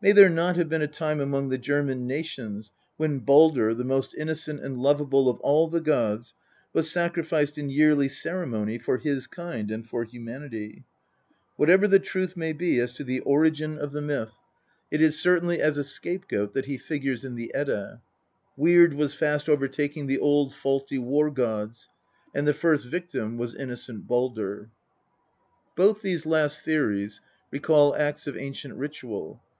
[0.00, 4.14] May there not have been a time among the German nations when Baldr, the most
[4.14, 6.32] innocent and lovable of all the gods,
[6.72, 10.84] was sacrified in yearly ceremony for his kind and for humanity?
[11.56, 14.28] Whatever the truth may be as to the origin of the myth, I I LXVi
[14.28, 15.02] THE POETIC EDDA.
[15.02, 18.00] it is certainly as a scapegoat that he figures in the Edda.
[18.56, 21.88] Weird was fast overtaking the old faulty war gods,
[22.32, 24.68] and the first victim was innocent Baldr.
[25.74, 27.20] Both these last theories
[27.50, 29.42] recall acts of ancient ritual.